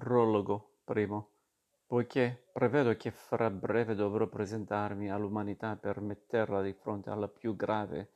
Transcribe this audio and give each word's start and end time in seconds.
Prologo 0.00 0.76
primo. 0.82 1.28
Poiché 1.86 2.46
prevedo 2.54 2.96
che 2.96 3.10
fra 3.10 3.50
breve 3.50 3.94
dovrò 3.94 4.26
presentarmi 4.28 5.10
all'umanità 5.10 5.76
per 5.76 6.00
metterla 6.00 6.62
di 6.62 6.72
fronte 6.72 7.10
alla 7.10 7.28
più 7.28 7.54
grave 7.54 8.12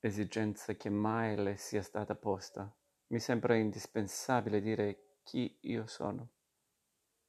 esigenza 0.00 0.74
che 0.74 0.90
mai 0.90 1.36
le 1.36 1.56
sia 1.56 1.80
stata 1.80 2.16
posta, 2.16 2.68
mi 3.06 3.20
sembra 3.20 3.54
indispensabile 3.54 4.60
dire 4.60 5.18
chi 5.22 5.58
io 5.60 5.86
sono. 5.86 6.26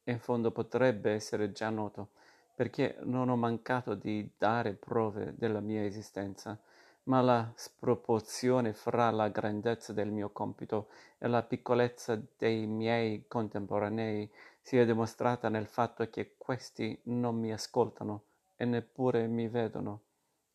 In 0.06 0.18
fondo 0.18 0.50
potrebbe 0.50 1.12
essere 1.12 1.52
già 1.52 1.70
noto, 1.70 2.14
perché 2.56 2.98
non 3.02 3.28
ho 3.28 3.36
mancato 3.36 3.94
di 3.94 4.28
dare 4.36 4.74
prove 4.74 5.34
della 5.36 5.60
mia 5.60 5.84
esistenza, 5.84 6.60
ma 7.04 7.20
la 7.20 7.52
sproporzione 7.54 8.72
fra 8.72 9.10
la 9.10 9.28
grandezza 9.28 9.92
del 9.92 10.10
mio 10.10 10.30
compito 10.30 10.88
e 11.18 11.28
la 11.28 11.42
piccolezza 11.42 12.20
dei 12.36 12.66
miei 12.66 13.26
contemporanei 13.28 14.30
si 14.60 14.78
è 14.78 14.86
dimostrata 14.86 15.48
nel 15.48 15.66
fatto 15.66 16.08
che 16.08 16.34
questi 16.38 16.98
non 17.04 17.38
mi 17.38 17.52
ascoltano 17.52 18.22
e 18.56 18.64
neppure 18.64 19.26
mi 19.26 19.48
vedono. 19.48 20.00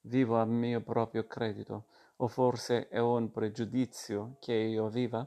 Vivo 0.01 0.39
a 0.39 0.45
mio 0.45 0.81
proprio 0.81 1.27
credito, 1.27 1.85
o 2.17 2.27
forse 2.27 2.87
è 2.87 2.99
un 2.99 3.31
pregiudizio 3.31 4.37
che 4.39 4.53
io 4.53 4.87
viva? 4.87 5.25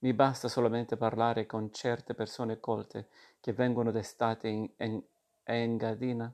Mi 0.00 0.12
basta 0.12 0.48
solamente 0.48 0.98
parlare 0.98 1.46
con 1.46 1.72
certe 1.72 2.12
persone 2.12 2.60
colte 2.60 3.08
che 3.40 3.54
vengono 3.54 3.90
d'estate 3.90 4.48
in, 4.48 4.68
in 4.76 5.02
Engadina 5.44 6.30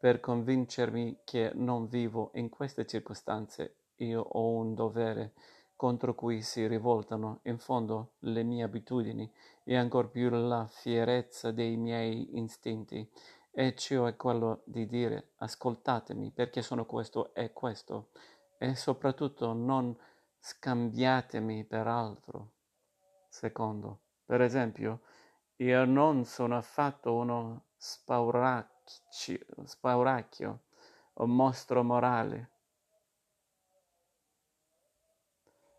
per 0.00 0.18
convincermi 0.18 1.20
che 1.24 1.52
non 1.52 1.86
vivo 1.86 2.30
in 2.36 2.48
queste 2.48 2.86
circostanze, 2.86 3.74
io 3.96 4.22
ho 4.22 4.48
un 4.52 4.74
dovere 4.74 5.34
contro 5.76 6.14
cui 6.14 6.40
si 6.40 6.66
rivoltano 6.66 7.40
in 7.42 7.58
fondo 7.58 8.12
le 8.20 8.42
mie 8.42 8.62
abitudini 8.62 9.30
e 9.62 9.76
ancor 9.76 10.08
più 10.08 10.30
la 10.30 10.66
fierezza 10.66 11.50
dei 11.50 11.76
miei 11.76 12.38
istinti, 12.38 13.06
e 13.50 13.74
cioè 13.74 14.16
quello 14.16 14.62
di 14.64 14.86
dire 14.86 15.32
ascoltatemi 15.36 16.30
perché 16.30 16.62
sono 16.62 16.86
questo 16.86 17.34
e 17.34 17.52
questo, 17.52 18.08
e 18.56 18.74
soprattutto 18.76 19.52
non 19.52 19.94
scambiatemi 20.38 21.64
per 21.64 21.86
altro. 21.86 22.52
Secondo, 23.28 24.00
per 24.24 24.40
esempio, 24.40 25.00
io 25.56 25.84
non 25.84 26.24
sono 26.24 26.56
affatto 26.56 27.14
uno 27.14 27.64
spauracchio 27.76 28.79
spauracchio 29.64 30.60
o 31.14 31.26
mostro 31.26 31.82
morale. 31.82 32.50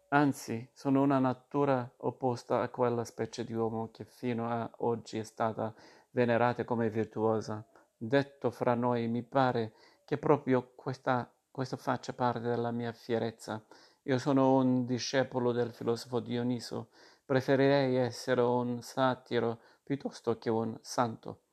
Anzi, 0.09 0.69
sono 0.73 1.01
una 1.01 1.19
natura 1.19 1.89
opposta 1.97 2.61
a 2.61 2.69
quella 2.69 3.05
specie 3.05 3.45
di 3.45 3.53
uomo 3.53 3.91
che 3.91 4.03
fino 4.03 4.49
a 4.49 4.69
oggi 4.79 5.17
è 5.17 5.23
stata 5.23 5.73
venerata 6.09 6.65
come 6.65 6.89
virtuosa. 6.89 7.65
Detto 7.95 8.51
fra 8.51 8.73
noi, 8.73 9.07
mi 9.07 9.23
pare 9.23 9.73
che 10.03 10.17
proprio 10.17 10.73
questa, 10.75 11.31
questo 11.49 11.77
faccia 11.77 12.11
parte 12.11 12.41
della 12.41 12.71
mia 12.71 12.91
fierezza. 12.91 13.63
Io 14.03 14.17
sono 14.17 14.55
un 14.55 14.85
discepolo 14.85 15.53
del 15.53 15.71
filosofo 15.71 16.19
Dioniso, 16.19 16.89
preferirei 17.23 17.95
essere 17.95 18.41
un 18.41 18.81
satiro 18.81 19.61
piuttosto 19.83 20.37
che 20.37 20.49
un 20.49 20.77
santo. 20.81 21.50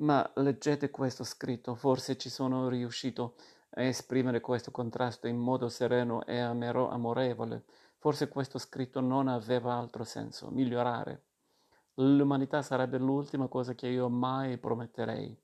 Ma 0.00 0.28
leggete 0.36 0.90
questo 0.90 1.24
scritto, 1.24 1.74
forse 1.74 2.16
ci 2.16 2.28
sono 2.28 2.68
riuscito 2.68 3.34
a 3.70 3.82
esprimere 3.82 4.40
questo 4.40 4.70
contrasto 4.70 5.26
in 5.26 5.36
modo 5.36 5.68
sereno 5.68 6.24
e 6.24 6.38
amero- 6.38 6.88
amorevole. 6.88 7.64
Forse 7.96 8.28
questo 8.28 8.58
scritto 8.58 9.00
non 9.00 9.26
aveva 9.26 9.74
altro 9.74 10.04
senso, 10.04 10.50
migliorare. 10.50 11.22
L'umanità 11.94 12.62
sarebbe 12.62 12.98
l'ultima 12.98 13.48
cosa 13.48 13.74
che 13.74 13.88
io 13.88 14.08
mai 14.08 14.56
prometterei. 14.56 15.36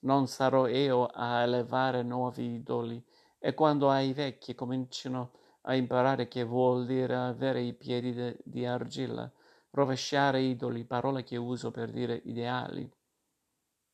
Non 0.00 0.26
sarò 0.26 0.66
io 0.66 1.06
a 1.06 1.42
elevare 1.42 2.02
nuovi 2.02 2.54
idoli 2.54 3.00
e 3.38 3.54
quando 3.54 3.90
ai 3.90 4.12
vecchi 4.12 4.56
cominciano 4.56 5.30
a 5.62 5.76
imparare 5.76 6.26
che 6.26 6.42
vuol 6.42 6.84
dire 6.84 7.14
avere 7.14 7.60
i 7.60 7.74
piedi 7.74 8.12
de- 8.12 8.38
di 8.42 8.66
argilla, 8.66 9.30
rovesciare 9.70 10.40
idoli, 10.42 10.84
parole 10.84 11.22
che 11.22 11.36
uso 11.36 11.70
per 11.70 11.92
dire 11.92 12.20
ideali 12.24 12.90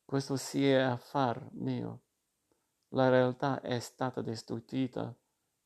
questo 0.07 0.37
è 0.53 0.75
affar 0.75 1.49
mio. 1.51 2.03
La 2.91 3.09
realtà 3.09 3.59
è 3.59 3.77
stata 3.79 4.21
distruttita 4.21 5.13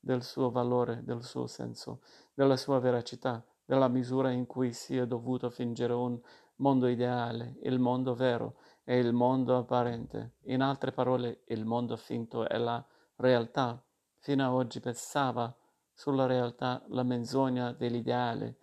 del 0.00 0.24
suo 0.24 0.50
valore, 0.50 1.04
del 1.04 1.22
suo 1.22 1.46
senso, 1.46 2.00
della 2.34 2.56
sua 2.56 2.80
veracità, 2.80 3.46
della 3.64 3.86
misura 3.86 4.32
in 4.32 4.46
cui 4.46 4.72
si 4.72 4.96
è 4.96 5.06
dovuto 5.06 5.48
fingere 5.48 5.92
un 5.92 6.20
mondo 6.56 6.88
ideale, 6.88 7.56
il 7.62 7.78
mondo 7.78 8.16
vero 8.16 8.56
e 8.82 8.98
il 8.98 9.12
mondo 9.12 9.58
apparente. 9.58 10.38
In 10.46 10.60
altre 10.60 10.90
parole, 10.90 11.42
il 11.46 11.64
mondo 11.64 11.96
finto 11.96 12.48
è 12.48 12.58
la 12.58 12.84
realtà. 13.18 13.80
Fino 14.18 14.44
ad 14.44 14.54
oggi 14.54 14.80
pensava 14.80 15.56
sulla 15.94 16.26
realtà 16.26 16.82
la 16.88 17.04
menzogna 17.04 17.70
dell'ideale, 17.70 18.56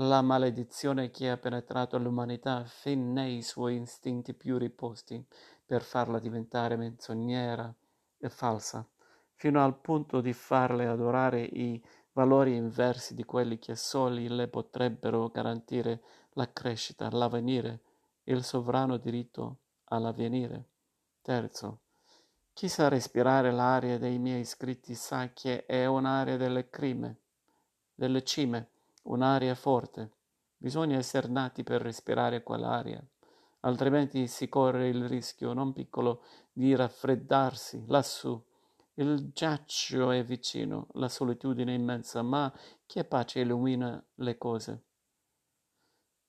la 0.00 0.22
maledizione 0.22 1.10
che 1.10 1.28
ha 1.28 1.36
penetrato 1.36 1.98
l'umanità 1.98 2.64
fin 2.64 3.12
nei 3.12 3.42
suoi 3.42 3.80
istinti 3.80 4.32
più 4.32 4.56
riposti 4.56 5.24
per 5.66 5.82
farla 5.82 6.20
diventare 6.20 6.76
menzognera 6.76 7.74
e 8.18 8.28
falsa, 8.28 8.86
fino 9.34 9.62
al 9.62 9.76
punto 9.76 10.20
di 10.20 10.32
farle 10.32 10.86
adorare 10.86 11.42
i 11.42 11.82
valori 12.12 12.54
inversi 12.54 13.14
di 13.14 13.24
quelli 13.24 13.58
che 13.58 13.74
soli 13.74 14.28
le 14.28 14.46
potrebbero 14.46 15.28
garantire 15.30 16.02
la 16.34 16.48
crescita, 16.52 17.10
l'avvenire, 17.10 17.80
il 18.24 18.44
sovrano 18.44 18.98
diritto 18.98 19.56
all'avvenire. 19.86 20.64
Terzo, 21.22 21.80
chi 22.52 22.68
sa 22.68 22.86
respirare 22.86 23.50
l'aria 23.50 23.98
dei 23.98 24.18
miei 24.18 24.44
scritti 24.44 24.94
sa 24.94 25.32
che 25.32 25.66
è 25.66 25.86
un'aria 25.86 26.36
delle 26.36 26.70
crime, 26.70 27.16
delle 27.94 28.22
cime, 28.22 28.70
un'aria 29.08 29.54
forte. 29.54 30.12
Bisogna 30.56 30.96
essere 30.96 31.28
nati 31.28 31.62
per 31.62 31.82
respirare 31.82 32.42
quell'aria, 32.42 33.04
altrimenti 33.60 34.26
si 34.26 34.48
corre 34.48 34.88
il 34.88 35.06
rischio 35.06 35.52
non 35.52 35.72
piccolo 35.72 36.22
di 36.52 36.74
raffreddarsi 36.74 37.84
lassù. 37.86 38.42
Il 38.94 39.30
giaccio 39.32 40.10
è 40.10 40.24
vicino, 40.24 40.88
la 40.94 41.08
solitudine 41.08 41.72
è 41.72 41.78
immensa, 41.78 42.22
ma 42.22 42.52
che 42.84 43.04
pace 43.04 43.40
illumina 43.40 44.02
le 44.16 44.36
cose. 44.36 44.82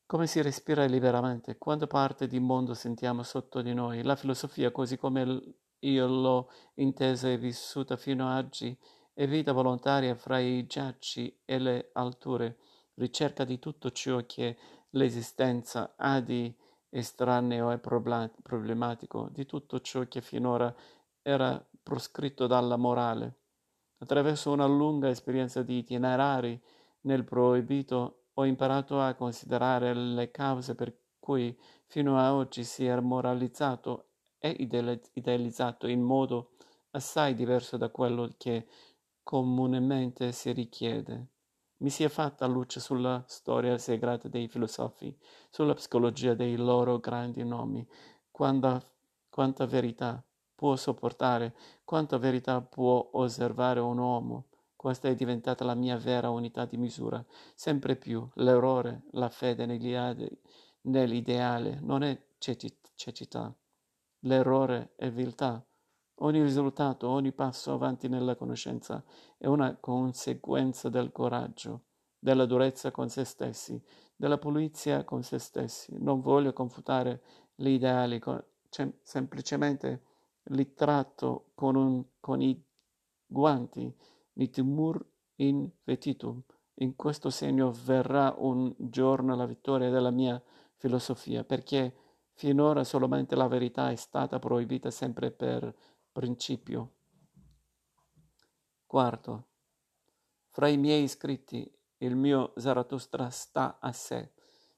Come 0.05 0.27
si 0.27 0.41
respira 0.41 0.85
liberamente? 0.85 1.57
Quanta 1.57 1.87
parte 1.87 2.27
di 2.27 2.39
mondo 2.39 2.75
sentiamo 2.75 3.23
sotto 3.23 3.61
di 3.61 3.73
noi? 3.73 4.03
La 4.03 4.15
filosofia, 4.15 4.71
così 4.71 4.97
come 4.97 5.55
io 5.79 6.07
l'ho 6.07 6.51
intesa 6.75 7.29
e 7.29 7.37
vissuta 7.37 7.97
fino 7.97 8.29
ad 8.29 8.45
oggi, 8.45 8.77
è 9.13 9.27
vita 9.27 9.51
volontaria 9.51 10.15
fra 10.15 10.39
i 10.39 10.65
giacci 10.65 11.41
e 11.45 11.57
le 11.57 11.89
alture 11.93 12.57
ricerca 12.99 13.45
di 13.45 13.57
tutto 13.59 13.91
ciò 13.91 14.23
che 14.25 14.57
l'esistenza 14.91 15.93
ha 15.95 16.19
di 16.19 16.53
estraneo 16.89 17.71
e 17.71 17.79
problematico, 17.79 19.29
di 19.31 19.45
tutto 19.45 19.79
ciò 19.79 20.05
che 20.07 20.21
finora 20.21 20.73
era 21.21 21.63
proscritto 21.81 22.45
dalla 22.45 22.77
morale. 22.77 23.37
Attraverso 23.99 24.51
una 24.51 24.65
lunga 24.65 25.09
esperienza 25.09 25.63
di 25.63 25.79
itinerari 25.79 26.61
nel 27.01 27.23
proibito 27.23 28.25
ho 28.33 28.45
imparato 28.45 29.01
a 29.01 29.13
considerare 29.13 29.93
le 29.93 30.31
cause 30.31 30.75
per 30.75 30.95
cui 31.19 31.57
fino 31.85 32.17
a 32.17 32.33
oggi 32.33 32.63
si 32.63 32.85
è 32.85 32.99
moralizzato 32.99 34.07
e 34.37 34.49
idealizzato 34.49 35.87
in 35.87 36.01
modo 36.01 36.51
assai 36.91 37.33
diverso 37.33 37.77
da 37.77 37.89
quello 37.89 38.33
che 38.37 38.67
comunemente 39.21 40.31
si 40.31 40.51
richiede 40.53 41.27
mi 41.79 41.89
sia 41.89 42.09
fatta 42.09 42.45
luce 42.45 42.79
sulla 42.79 43.23
storia 43.27 43.77
segreta 43.77 44.27
dei 44.27 44.47
filosofi, 44.47 45.15
sulla 45.49 45.73
psicologia 45.73 46.33
dei 46.33 46.55
loro 46.55 46.99
grandi 46.99 47.43
nomi, 47.43 47.87
quanta, 48.31 48.81
quanta 49.29 49.65
verità 49.65 50.23
può 50.55 50.75
sopportare, 50.75 51.55
quanta 51.85 52.17
verità 52.17 52.61
può 52.61 53.09
osservare 53.13 53.79
un 53.79 53.97
uomo. 53.97 54.47
Questa 54.75 55.07
è 55.09 55.15
diventata 55.15 55.63
la 55.63 55.75
mia 55.75 55.97
vera 55.97 56.29
unità 56.29 56.65
di 56.65 56.77
misura. 56.77 57.25
Sempre 57.55 57.95
più 57.95 58.27
l'errore, 58.35 59.03
la 59.11 59.29
fede 59.29 59.65
nell'ideale 60.81 61.79
non 61.81 62.03
è 62.03 62.21
cecità. 62.37 63.53
L'errore 64.19 64.93
è 64.95 65.09
viltà. 65.09 65.65
Ogni 66.21 66.41
risultato, 66.41 67.07
ogni 67.07 67.31
passo 67.31 67.71
avanti 67.71 68.09
nella 68.09 68.35
conoscenza 68.35 69.01
è 69.37 69.47
una 69.47 69.77
conseguenza 69.77 70.89
del 70.89 71.13
coraggio, 71.13 71.83
della 72.19 72.45
durezza 72.45 72.91
con 72.91 73.07
se 73.07 73.23
stessi, 73.23 73.81
della 74.17 74.37
pulizia 74.37 75.05
con 75.05 75.23
se 75.23 75.39
stessi. 75.39 75.95
Non 75.97 76.19
voglio 76.19 76.51
confutare 76.51 77.21
gli 77.55 77.69
ideali, 77.69 78.19
con, 78.19 78.43
cioè, 78.67 78.91
semplicemente 79.01 80.03
li 80.49 80.73
tratto 80.73 81.51
con, 81.55 81.75
un, 81.75 82.03
con 82.19 82.41
i 82.41 82.61
guanti, 83.25 83.95
di 84.33 84.49
timur 84.49 85.01
in 85.35 85.69
vetitum. 85.85 86.41
In 86.81 86.97
questo 86.97 87.29
segno 87.29 87.71
verrà 87.85 88.35
un 88.37 88.73
giorno 88.77 89.37
la 89.37 89.45
vittoria 89.45 89.89
della 89.89 90.11
mia 90.11 90.41
filosofia, 90.75 91.45
perché 91.45 91.93
finora 92.33 92.83
solamente 92.83 93.37
la 93.37 93.47
verità 93.47 93.89
è 93.89 93.95
stata 93.95 94.37
proibita 94.37 94.91
sempre 94.91 95.31
per 95.31 95.73
principio. 96.11 96.93
Quarto, 98.85 99.47
fra 100.49 100.67
i 100.67 100.77
miei 100.77 101.07
scritti 101.07 101.71
il 101.97 102.15
mio 102.15 102.53
Zarathustra 102.55 103.29
sta 103.29 103.77
a 103.79 103.91
sé. 103.91 104.33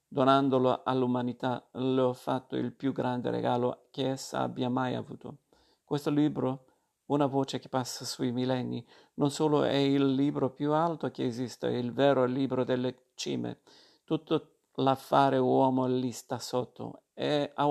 Donandolo 0.08 0.84
all'umanità 0.84 1.66
le 1.74 2.02
ho 2.02 2.14
fatto 2.14 2.56
il 2.56 2.74
più 2.74 2.92
grande 2.92 3.30
regalo 3.30 3.88
che 3.92 4.10
essa 4.10 4.40
abbia 4.40 4.70
mai 4.70 4.96
avuto. 4.96 5.44
Questo 5.86 6.10
libro, 6.10 6.66
una 7.06 7.28
voce 7.28 7.60
che 7.60 7.70
passa 7.70 8.04
sui 8.04 8.32
millenni, 8.32 8.86
non 9.16 9.32
solo 9.32 9.64
è 9.64 9.76
il 9.76 10.14
libro 10.14 10.50
più 10.50 10.74
alto 10.74 11.10
che 11.12 11.26
esiste, 11.26 11.68
è 11.68 11.76
il 11.76 11.94
vero 11.94 12.26
libro 12.26 12.64
delle 12.64 13.12
cime. 13.16 13.62
Tutto 14.04 14.56
l'affare 14.76 15.38
uomo 15.38 15.86
lì 15.86 16.12
sta 16.12 16.40
sotto, 16.40 17.04
è 17.14 17.52
a 17.56 17.66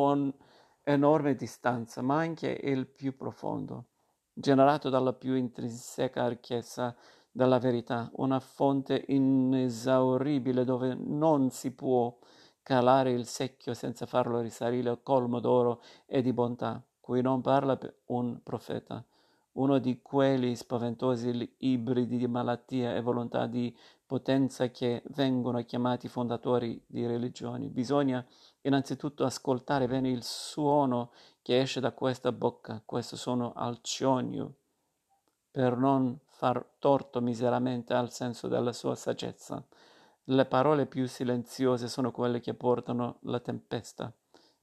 un'enorme 0.85 1.35
distanza, 1.35 2.03
ma 2.03 2.19
anche 2.19 2.49
il 2.49 2.87
più 2.87 3.17
profondo, 3.17 3.87
generato 4.32 4.88
dalla 4.88 5.12
più 5.12 5.35
intrinseca 5.35 6.29
ricchezza 6.29 6.97
dalla 7.31 7.59
verità, 7.59 8.11
una 8.15 8.41
fonte 8.41 9.05
inesauribile 9.06 10.65
dove 10.65 10.94
non 10.94 11.50
si 11.50 11.73
può 11.73 12.17
calare 12.62 13.12
il 13.12 13.27
secchio 13.27 13.75
senza 13.75 14.06
farlo 14.06 14.41
risalire 14.41 15.03
colmo 15.03 15.41
d'oro 15.41 15.82
e 16.06 16.23
di 16.23 16.32
bontà, 16.32 16.82
cui 17.00 17.23
non 17.23 17.41
parla 17.41 17.79
un 18.06 18.41
profeta, 18.43 19.05
uno 19.52 19.79
di 19.79 20.00
quelli 20.00 20.55
spaventosi 20.55 21.55
ibridi 21.58 22.17
di 22.17 22.26
malattia 22.26 22.94
e 22.94 23.00
volontà 23.00 23.47
di 23.47 23.76
potenza 24.06 24.70
che 24.70 25.02
vengono 25.14 25.64
chiamati 25.64 26.08
fondatori 26.08 26.82
di 26.87 27.06
religioni. 27.06 27.69
Bisogna 27.69 28.25
innanzitutto 28.62 29.25
ascoltare 29.25 29.87
bene 29.87 30.11
il 30.11 30.23
suono 30.23 31.11
che 31.43 31.61
esce 31.61 31.81
da 31.81 31.93
questa 31.93 32.32
bocca, 32.32 32.82
questo 32.85 33.17
sono 33.17 33.52
alcionio, 33.55 34.55
per 35.50 35.76
non 35.76 36.19
far 36.26 36.64
torto 36.79 37.20
miseramente 37.20 37.93
al 37.93 38.11
senso 38.11 38.49
della 38.49 38.73
sua 38.73 38.94
saggezza. 38.94 39.64
Le 40.25 40.44
parole 40.46 40.87
più 40.87 41.06
silenziose 41.06 41.88
sono 41.88 42.12
quelle 42.12 42.41
che 42.41 42.55
portano 42.55 43.19
la 43.23 43.41
tempesta. 43.41 44.12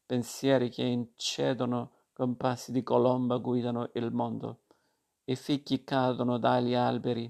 Pensieri 0.06 0.70
che 0.70 0.84
incidono 0.84 1.92
con 2.14 2.38
passi 2.38 2.72
di 2.72 2.84
colomba 2.84 3.38
guidano 3.38 3.90
il 3.94 4.12
mondo. 4.12 4.60
I 5.30 5.36
fichi 5.36 5.84
cadono 5.84 6.38
dagli 6.38 6.74
alberi. 6.74 7.30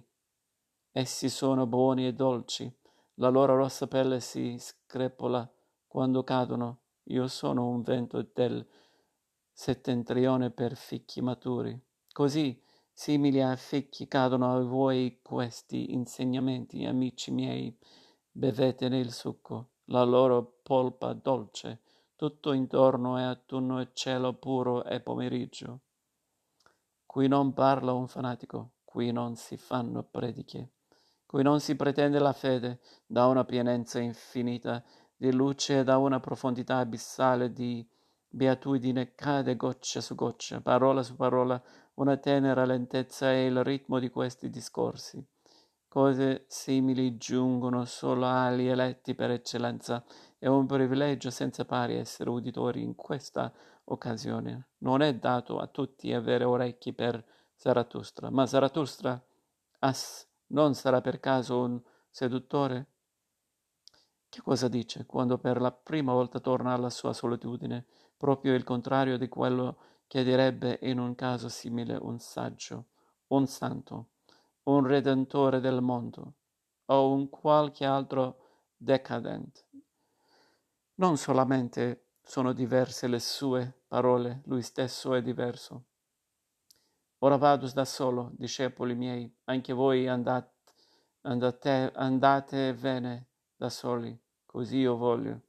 Essi 0.91 1.29
sono 1.29 1.65
buoni 1.65 2.05
e 2.05 2.13
dolci. 2.13 2.71
La 3.15 3.29
loro 3.29 3.55
rossa 3.55 3.87
pelle 3.87 4.19
si 4.19 4.55
screpola 4.59 5.51
quando 5.87 6.23
cadono. 6.23 6.81
Io 7.05 7.27
sono 7.27 7.67
un 7.67 7.81
vento 7.81 8.23
del 8.35 8.63
settentrione 9.51 10.51
per 10.51 10.75
fichi 10.75 11.21
maturi. 11.21 11.75
Così 12.13 12.63
simili 12.93 13.41
a 13.41 13.55
fichi 13.55 14.07
cadono 14.07 14.53
a 14.53 14.61
voi 14.61 15.19
questi 15.23 15.91
insegnamenti, 15.91 16.85
amici 16.85 17.31
miei, 17.31 17.75
bevete 18.29 18.89
nel 18.89 19.11
succo, 19.11 19.69
la 19.85 20.03
loro 20.03 20.59
polpa 20.61 21.13
dolce, 21.13 21.81
tutto 22.15 22.51
intorno 22.51 23.17
è 23.17 23.23
autunno 23.23 23.79
e 23.79 23.89
cielo 23.93 24.33
puro 24.33 24.83
e 24.83 24.99
pomeriggio. 24.99 25.79
Qui 27.07 27.27
non 27.27 27.53
parla 27.53 27.93
un 27.93 28.07
fanatico, 28.07 28.73
qui 28.83 29.11
non 29.11 29.35
si 29.37 29.57
fanno 29.57 30.03
prediche, 30.03 30.73
qui 31.25 31.41
non 31.41 31.61
si 31.61 31.75
pretende 31.75 32.19
la 32.19 32.33
fede 32.33 32.81
da 33.07 33.27
una 33.27 33.45
pienezza 33.45 33.99
infinita 33.99 34.83
di 35.15 35.31
luce 35.31 35.79
e 35.79 35.83
da 35.83 35.97
una 35.97 36.19
profondità 36.19 36.77
abissale 36.77 37.51
di 37.53 37.83
beatudine 38.29 39.15
cade 39.15 39.55
goccia 39.55 40.01
su 40.01 40.13
goccia, 40.15 40.61
parola 40.61 41.01
su 41.01 41.15
parola, 41.15 41.59
una 41.95 42.17
tenera 42.17 42.65
lentezza 42.65 43.31
è 43.31 43.37
il 43.37 43.63
ritmo 43.63 43.99
di 43.99 44.09
questi 44.09 44.49
discorsi. 44.49 45.25
Cose 45.87 46.45
simili 46.49 47.17
giungono 47.17 47.85
solo 47.85 48.27
agli 48.27 48.67
eletti 48.67 49.15
per 49.15 49.31
eccellenza. 49.31 50.03
È 50.37 50.45
un 50.45 50.67
privilegio 50.67 51.31
senza 51.31 51.65
pari 51.65 51.95
essere 51.95 52.29
uditori 52.29 52.83
in 52.83 52.93
questa 52.93 53.51
occasione. 53.89 54.69
Non 54.79 55.01
è 55.01 55.15
dato 55.15 55.59
a 55.59 55.67
tutti 55.67 56.13
avere 56.13 56.43
orecchi 56.43 56.93
per 56.93 57.23
Zarathustra, 57.55 58.29
ma 58.29 58.45
Zarathustra 58.45 59.21
as, 59.79 60.27
non 60.47 60.73
sarà 60.73 61.01
per 61.01 61.19
caso 61.19 61.59
un 61.59 61.81
seduttore? 62.09 62.87
Che 64.29 64.41
cosa 64.41 64.67
dice 64.67 65.05
quando 65.05 65.37
per 65.37 65.61
la 65.61 65.71
prima 65.71 66.13
volta 66.13 66.39
torna 66.39 66.73
alla 66.73 66.89
sua 66.89 67.13
solitudine? 67.13 67.85
Proprio 68.17 68.53
il 68.55 68.63
contrario 68.63 69.17
di 69.17 69.27
quello 69.27 69.77
che 70.07 70.23
direbbe 70.23 70.79
in 70.83 70.99
un 70.99 71.15
caso 71.15 71.49
simile 71.49 71.95
un 71.95 72.19
saggio, 72.19 72.87
un 73.27 73.45
santo, 73.47 74.09
un 74.63 74.85
redentore 74.85 75.59
del 75.59 75.81
mondo 75.81 76.33
o 76.85 77.11
un 77.11 77.29
qualche 77.29 77.85
altro 77.85 78.39
decadent. 78.75 79.65
Non 80.95 81.17
solamente 81.17 82.06
sono 82.27 82.51
diverse 82.51 83.07
le 83.07 83.19
sue 83.19 83.83
parole, 83.87 84.41
lui 84.47 84.61
stesso 84.61 85.13
è 85.15 85.21
diverso. 85.21 85.85
Ora 87.19 87.37
vado 87.37 87.71
da 87.71 87.85
solo, 87.85 88.31
discepoli 88.33 88.95
miei, 88.95 89.33
anche 89.45 89.71
voi 89.71 90.09
andate, 90.09 90.51
andate, 91.21 91.91
andate 91.95 92.73
bene 92.73 93.29
da 93.55 93.69
soli, 93.69 94.15
così 94.45 94.79
io 94.79 94.97
voglio. 94.97 95.41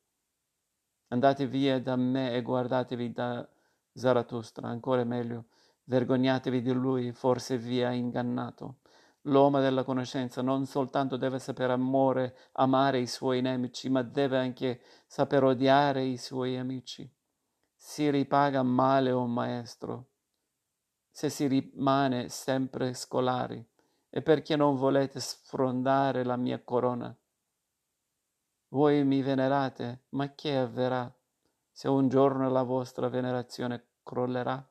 Andate 1.08 1.48
via 1.48 1.80
da 1.80 1.96
me 1.96 2.34
e 2.34 2.42
guardatevi 2.42 3.12
da 3.12 3.46
Zarathustra, 3.92 4.68
ancora 4.68 5.02
meglio, 5.02 5.46
vergognatevi 5.82 6.62
di 6.62 6.72
lui, 6.72 7.10
forse 7.10 7.58
vi 7.58 7.82
ha 7.82 7.92
ingannato. 7.92 8.78
L'uomo 9.22 9.60
della 9.60 9.84
conoscenza 9.84 10.42
non 10.42 10.66
soltanto 10.66 11.16
deve 11.16 11.38
saper 11.38 11.70
amore, 11.70 12.36
amare 12.52 13.00
i 13.00 13.06
suoi 13.06 13.40
nemici, 13.40 13.88
ma 13.88 14.02
deve 14.02 14.38
anche 14.38 14.80
saper 15.06 15.44
odiare 15.44 16.04
i 16.04 16.16
suoi 16.16 16.56
amici. 16.56 17.10
Si 17.74 18.10
ripaga 18.10 18.62
male 18.62 19.10
un 19.10 19.32
maestro 19.32 20.08
se 21.18 21.30
si 21.30 21.48
rimane 21.48 22.28
sempre 22.28 22.94
scolari 22.94 23.66
e 24.08 24.22
perché 24.22 24.54
non 24.54 24.76
volete 24.76 25.18
sfrondare 25.18 26.22
la 26.22 26.36
mia 26.36 26.62
corona. 26.62 27.12
Voi 28.68 29.02
mi 29.04 29.20
venerate, 29.22 30.04
ma 30.10 30.32
che 30.34 30.56
avverrà 30.56 31.12
se 31.72 31.88
un 31.88 32.08
giorno 32.08 32.48
la 32.48 32.62
vostra 32.62 33.08
venerazione 33.08 33.86
crollerà. 34.04 34.64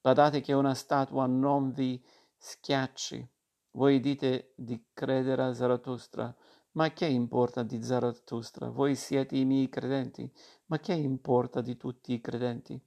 Badate 0.00 0.42
che 0.42 0.52
una 0.52 0.74
statua 0.74 1.24
non 1.24 1.72
vi 1.72 2.04
schiacci. 2.36 3.31
Voi 3.74 4.00
dite 4.00 4.52
di 4.54 4.88
credere 4.92 5.42
a 5.42 5.54
Zarathustra, 5.54 6.34
ma 6.72 6.92
che 6.92 7.06
importa 7.06 7.62
di 7.62 7.82
Zarathustra? 7.82 8.68
Voi 8.68 8.94
siete 8.94 9.36
i 9.36 9.46
miei 9.46 9.70
credenti, 9.70 10.30
ma 10.66 10.78
che 10.78 10.92
importa 10.92 11.62
di 11.62 11.78
tutti 11.78 12.12
i 12.12 12.20
credenti? 12.20 12.78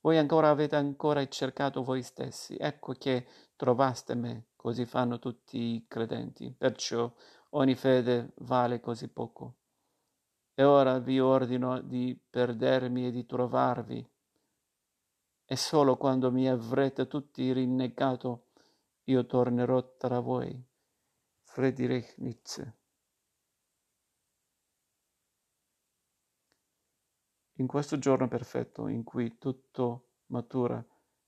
Voi 0.00 0.16
ancora 0.16 0.50
avete 0.50 0.76
ancora 0.76 1.26
cercato 1.26 1.82
voi 1.82 2.02
stessi, 2.02 2.56
ecco 2.56 2.92
che 2.92 3.26
trovaste 3.56 4.14
me, 4.14 4.46
così 4.54 4.86
fanno 4.86 5.18
tutti 5.18 5.58
i 5.58 5.84
credenti, 5.88 6.54
perciò 6.56 7.12
ogni 7.50 7.74
fede 7.74 8.32
vale 8.36 8.78
così 8.78 9.08
poco. 9.08 9.56
E 10.54 10.62
ora 10.62 11.00
vi 11.00 11.18
ordino 11.18 11.80
di 11.80 12.16
perdermi 12.30 13.06
e 13.06 13.10
di 13.10 13.26
trovarvi, 13.26 14.08
e 15.44 15.56
solo 15.56 15.96
quando 15.96 16.30
mi 16.30 16.48
avrete 16.48 17.08
tutti 17.08 17.52
rinnegato 17.52 18.47
io 19.08 19.26
tornerò 19.26 19.96
tra 19.96 20.20
voi. 20.20 20.62
Friedrich 21.42 22.14
Nietzsche 22.18 22.76
In 27.54 27.66
questo 27.66 27.98
giorno 27.98 28.28
perfetto 28.28 28.86
in 28.86 29.02
cui 29.02 29.38
tutto 29.38 30.10
matura 30.26 30.84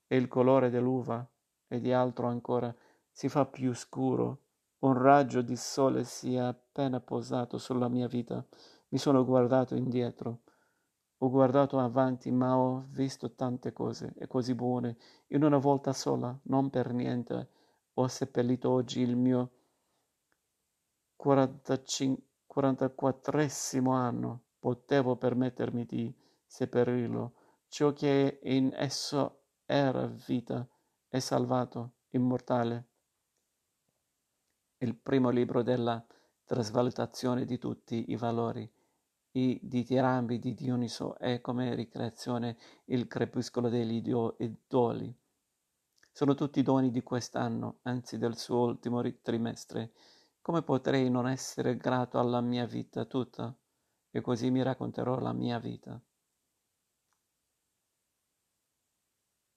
e 0.07 0.17
il 0.17 0.29
colore 0.29 0.71
dell'uva 0.71 1.29
e 1.67 1.81
di 1.81 1.93
altro 1.93 2.29
ancora 2.29 2.75
si 3.11 3.29
fa 3.29 3.47
più 3.47 3.75
scuro, 3.75 4.43
un 4.81 4.97
raggio 4.97 5.43
di 5.43 5.57
sole 5.57 6.05
si 6.05 6.35
è 6.35 6.39
appena 6.39 7.01
posato 7.01 7.59
sulla 7.59 7.89
mia 7.89 8.07
vita, 8.07 8.47
mi 8.89 8.99
sono 8.99 9.25
guardato 9.25 9.75
indietro 9.75 10.43
ho 11.23 11.29
guardato 11.29 11.79
avanti, 11.79 12.31
ma 12.31 12.57
ho 12.57 12.87
visto 12.89 13.35
tante 13.35 13.75
cose, 13.75 14.15
e 14.17 14.27
così 14.27 14.55
buone, 14.55 14.97
in 15.29 15.45
una 15.45 15.59
volta 15.59 15.93
sola, 15.93 16.35
non 16.45 16.71
per 16.71 16.95
niente. 16.95 17.51
Ho 17.95 18.07
seppellito 18.09 18.71
oggi 18.71 19.01
il 19.01 19.17
mio 19.17 19.51
44esimo 21.23 23.93
anno. 23.93 24.45
Potevo 24.59 25.17
permettermi 25.17 25.85
di 25.85 26.15
seppellirlo. 26.47 27.35
Ciò 27.69 27.93
che 27.93 28.41
in 28.43 28.73
esso 28.75 29.43
era 29.65 30.07
vita 30.07 30.67
è 31.09 31.19
salvato, 31.19 31.93
immortale. 32.11 32.89
Il 34.79 34.97
primo 34.97 35.31
libro 35.31 35.63
della 35.63 36.05
trasvalutazione 36.45 37.45
di 37.45 37.59
tutti 37.59 38.11
i 38.11 38.17
valori 38.17 38.73
i 39.33 39.61
dithirambi 39.63 40.41
di 40.41 40.55
Dioniso 40.55 41.17
è 41.17 41.41
come 41.41 41.77
ricreazione 41.77 42.57
il 42.87 43.07
crepuscolo 43.07 43.69
degli 43.69 44.03
idoli. 44.39 45.17
Sono 46.13 46.35
tutti 46.35 46.63
doni 46.63 46.91
di 46.91 47.03
quest'anno, 47.03 47.79
anzi 47.83 48.19
del 48.19 48.37
suo 48.37 48.61
ultimo 48.61 49.03
trimestre. 49.23 49.93
Come 50.41 50.63
potrei 50.63 51.11
non 51.11 51.29
essere 51.29 51.77
grato 51.77 52.19
alla 52.19 52.41
mia 52.41 52.67
vita 52.67 53.05
tutta? 53.05 53.57
E 54.11 54.21
così 54.21 54.51
mi 54.51 54.63
racconterò 54.63 55.19
la 55.19 55.33
mia 55.33 55.59
vita. 55.59 56.01